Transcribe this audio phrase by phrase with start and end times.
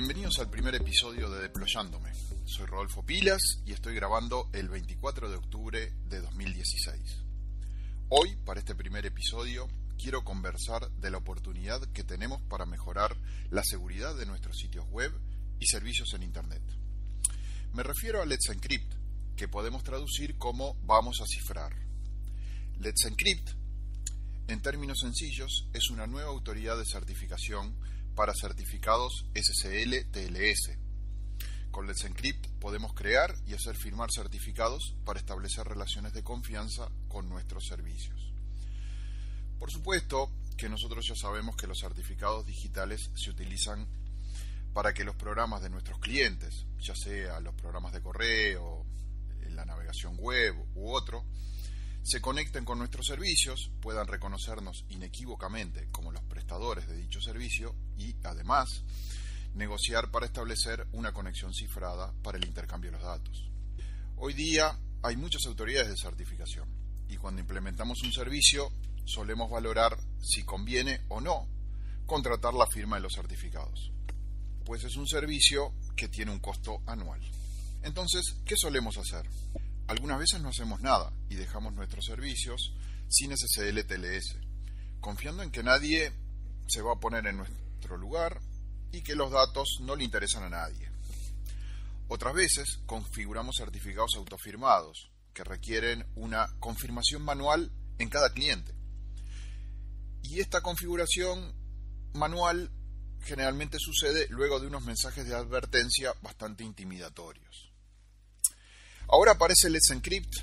[0.00, 2.12] Bienvenidos al primer episodio de Deployándome.
[2.44, 7.00] Soy Rodolfo Pilas y estoy grabando el 24 de octubre de 2016.
[8.08, 9.66] Hoy, para este primer episodio,
[10.00, 13.16] quiero conversar de la oportunidad que tenemos para mejorar
[13.50, 15.12] la seguridad de nuestros sitios web
[15.58, 16.62] y servicios en Internet.
[17.72, 18.94] Me refiero a Let's Encrypt,
[19.34, 21.74] que podemos traducir como vamos a cifrar.
[22.78, 23.50] Let's Encrypt,
[24.46, 27.74] en términos sencillos, es una nueva autoridad de certificación
[28.18, 30.76] para certificados SSL-TLS.
[31.70, 37.28] Con Let's Encrypt podemos crear y hacer firmar certificados para establecer relaciones de confianza con
[37.28, 38.32] nuestros servicios.
[39.60, 43.86] Por supuesto que nosotros ya sabemos que los certificados digitales se utilizan
[44.74, 48.84] para que los programas de nuestros clientes, ya sea los programas de correo,
[49.50, 51.24] la navegación web u otro,
[52.08, 58.16] se conecten con nuestros servicios, puedan reconocernos inequívocamente como los prestadores de dicho servicio y,
[58.24, 58.82] además,
[59.52, 63.50] negociar para establecer una conexión cifrada para el intercambio de los datos.
[64.16, 66.66] Hoy día hay muchas autoridades de certificación
[67.10, 68.72] y cuando implementamos un servicio
[69.04, 71.46] solemos valorar si conviene o no
[72.06, 73.92] contratar la firma de los certificados,
[74.64, 77.20] pues es un servicio que tiene un costo anual.
[77.82, 79.28] Entonces, ¿qué solemos hacer?
[79.88, 82.74] Algunas veces no hacemos nada y dejamos nuestros servicios
[83.08, 84.36] sin SSL TLS,
[85.00, 86.12] confiando en que nadie
[86.66, 88.38] se va a poner en nuestro lugar
[88.92, 90.90] y que los datos no le interesan a nadie.
[92.08, 98.74] Otras veces configuramos certificados autofirmados que requieren una confirmación manual en cada cliente.
[100.22, 101.54] Y esta configuración
[102.12, 102.70] manual
[103.22, 107.72] generalmente sucede luego de unos mensajes de advertencia bastante intimidatorios.
[109.10, 110.34] Ahora aparece Let's Encrypt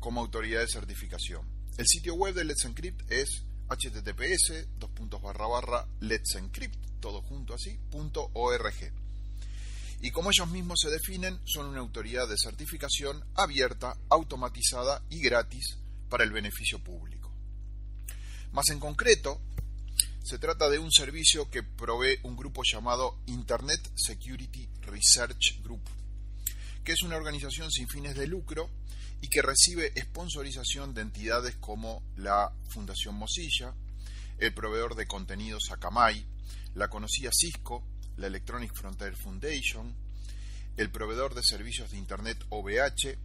[0.00, 1.46] como autoridad de certificación.
[1.78, 4.66] El sitio web de Let's Encrypt es https
[6.00, 7.78] let's encrypt todo junto así
[8.32, 8.92] .org.
[10.02, 15.76] Y como ellos mismos se definen, son una autoridad de certificación abierta, automatizada y gratis
[16.08, 17.30] para el beneficio público.
[18.50, 19.40] Más en concreto,
[20.24, 25.82] se trata de un servicio que provee un grupo llamado Internet Security Research Group,
[26.84, 28.70] que es una organización sin fines de lucro
[29.20, 33.74] y que recibe sponsorización de entidades como la Fundación Mozilla,
[34.38, 36.24] el proveedor de contenidos Akamai,
[36.74, 37.84] la conocida Cisco,
[38.16, 39.94] la Electronic Frontier Foundation,
[40.76, 43.18] el proveedor de servicios de Internet OVH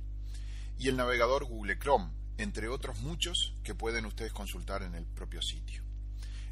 [0.77, 5.41] y el navegador Google Chrome, entre otros muchos que pueden ustedes consultar en el propio
[5.41, 5.83] sitio.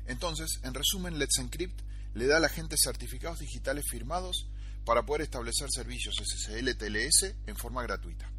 [0.06, 1.82] Entonces, en resumen, Let's Encrypt
[2.14, 4.48] le da a la gente certificados digitales firmados
[4.86, 8.30] para poder establecer servicios SSL-TLS en forma gratuita.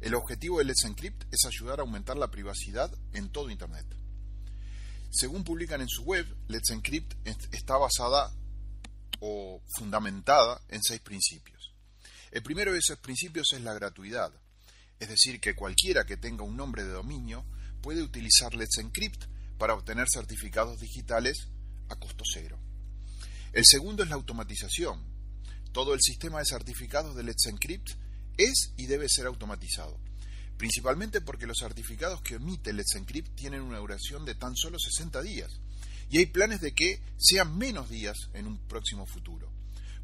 [0.00, 3.86] El objetivo de Let's Encrypt es ayudar a aumentar la privacidad en todo Internet.
[5.10, 7.14] Según publican en su web, Let's Encrypt
[7.52, 8.32] está basada
[9.20, 11.72] o fundamentada en seis principios.
[12.32, 14.32] El primero de esos principios es la gratuidad,
[14.98, 17.44] es decir, que cualquiera que tenga un nombre de dominio
[17.82, 19.24] puede utilizar Let's Encrypt
[19.58, 21.48] para obtener certificados digitales
[21.88, 22.58] a costo cero.
[23.52, 25.11] El segundo es la automatización,
[25.72, 27.90] todo el sistema de certificados de Let's Encrypt
[28.36, 29.98] es y debe ser automatizado,
[30.56, 35.22] principalmente porque los certificados que emite Let's Encrypt tienen una duración de tan solo 60
[35.22, 35.50] días,
[36.10, 39.50] y hay planes de que sean menos días en un próximo futuro,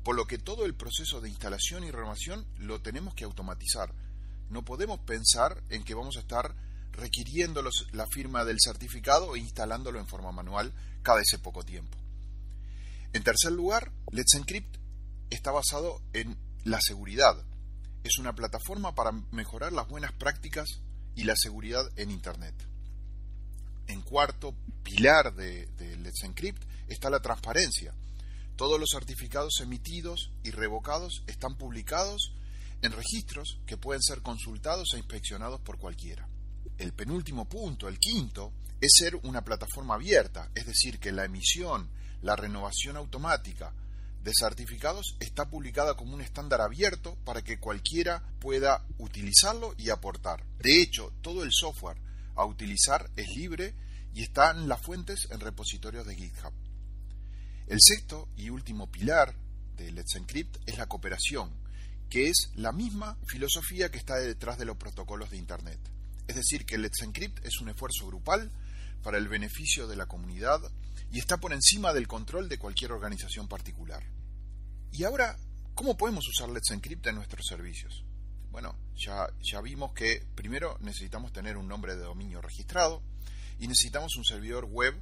[0.02, 3.94] por lo que todo el proceso de instalación y renovación lo tenemos que automatizar.
[4.48, 6.54] No podemos pensar en que vamos a estar
[6.92, 7.62] requiriendo
[7.92, 11.98] la firma del certificado e instalándolo en forma manual cada ese poco tiempo.
[13.12, 14.78] En tercer lugar, Let's Encrypt
[15.30, 17.44] está basado en la seguridad.
[18.04, 20.66] Es una plataforma para mejorar las buenas prácticas
[21.14, 22.54] y la seguridad en Internet.
[23.86, 25.68] En cuarto pilar de,
[25.98, 27.94] Let's Encrypt está la transparencia.
[28.56, 32.34] Todos los certificados emitidos y revocados están publicados
[32.82, 36.28] en registros que pueden ser consultados e inspeccionados por cualquiera.
[36.76, 41.90] El penúltimo punto, el quinto, es ser una plataforma abierta, es decir, que la emisión,
[42.22, 43.72] la renovación automática,
[44.22, 50.44] de certificados está publicada como un estándar abierto para que cualquiera pueda utilizarlo y aportar.
[50.58, 52.00] De hecho, todo el software
[52.34, 53.74] a utilizar es libre
[54.14, 56.52] y están las fuentes en repositorios de GitHub.
[57.66, 59.34] El sexto y último pilar
[59.76, 61.52] de Let's Encrypt es la cooperación,
[62.08, 65.78] que es la misma filosofía que está detrás de los protocolos de Internet.
[66.26, 68.50] Es decir, que Let's Encrypt es un esfuerzo grupal
[69.02, 70.60] para el beneficio de la comunidad
[71.10, 74.02] y está por encima del control de cualquier organización particular.
[74.92, 75.36] Y ahora,
[75.74, 78.04] ¿cómo podemos usar Let's Encrypt en nuestros servicios?
[78.50, 83.02] Bueno, ya, ya vimos que primero necesitamos tener un nombre de dominio registrado
[83.58, 84.94] y necesitamos un servidor web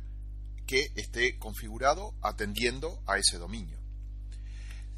[0.67, 3.79] que esté configurado atendiendo a ese dominio.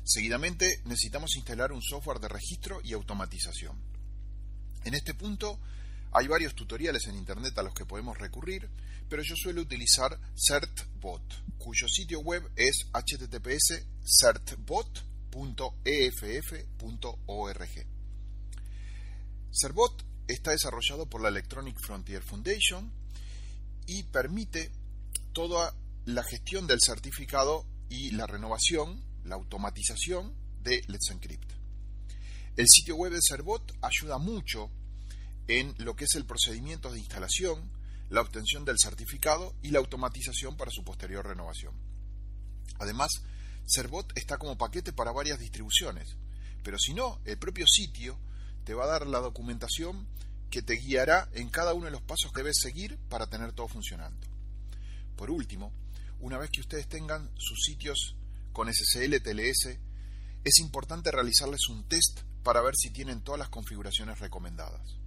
[0.02, 3.78] Seguidamente necesitamos instalar un software de registro y automatización.
[4.84, 5.60] En este punto
[6.12, 8.68] hay varios tutoriales en Internet a los que podemos recurrir,
[9.08, 11.22] pero yo suelo utilizar CertBot,
[11.58, 15.06] cuyo sitio web es https certbot.eff.org.
[19.50, 22.92] CertBot está desarrollado por la Electronic Frontier Foundation
[23.86, 24.70] y permite
[25.32, 25.74] toda
[26.04, 31.52] la gestión del certificado y la renovación, la automatización de Let's Encrypt.
[32.56, 34.70] El sitio web de CertBot ayuda mucho
[35.48, 37.70] en lo que es el procedimiento de instalación,
[38.10, 41.74] la obtención del certificado y la automatización para su posterior renovación.
[42.78, 43.10] Además,
[43.66, 46.16] Cerbot está como paquete para varias distribuciones,
[46.62, 48.18] pero si no, el propio sitio
[48.64, 50.06] te va a dar la documentación
[50.50, 53.68] que te guiará en cada uno de los pasos que debes seguir para tener todo
[53.68, 54.26] funcionando.
[55.16, 55.72] Por último,
[56.20, 58.16] una vez que ustedes tengan sus sitios
[58.52, 59.78] con SSL TLS,
[60.44, 64.98] es importante realizarles un test para ver si tienen todas las configuraciones recomendadas.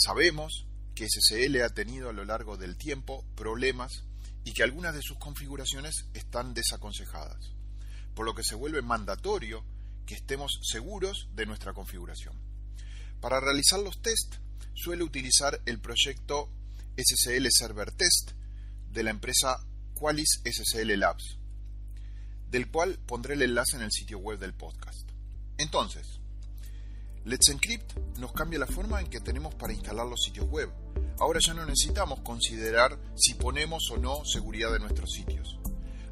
[0.00, 4.04] Sabemos que SSL ha tenido a lo largo del tiempo problemas
[4.44, 7.52] y que algunas de sus configuraciones están desaconsejadas,
[8.14, 9.64] por lo que se vuelve mandatorio
[10.06, 12.40] que estemos seguros de nuestra configuración.
[13.20, 14.36] Para realizar los test
[14.72, 16.48] suele utilizar el proyecto
[16.96, 18.34] SSL Server Test
[18.92, 21.38] de la empresa Qualis SSL Labs,
[22.48, 25.10] del cual pondré el enlace en el sitio web del podcast.
[25.56, 26.17] Entonces,
[27.24, 30.70] Let's Encrypt nos cambia la forma en que tenemos para instalar los sitios web.
[31.18, 35.58] Ahora ya no necesitamos considerar si ponemos o no seguridad de nuestros sitios.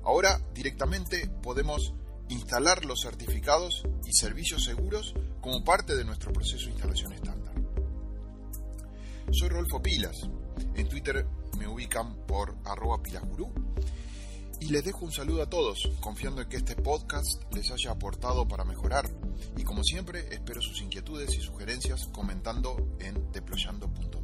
[0.04, 1.94] Ahora directamente podemos
[2.28, 7.54] instalar los certificados y servicios seguros como parte de nuestro proceso de instalación estándar.
[9.32, 10.28] Soy Rolfo Pilas.
[10.74, 11.26] En Twitter
[11.58, 13.02] me ubican por arroba
[14.60, 18.46] y les dejo un saludo a todos, confiando en que este podcast les haya aportado
[18.48, 19.08] para mejorar.
[19.56, 24.15] Y como siempre, espero sus inquietudes y sugerencias comentando en próxima.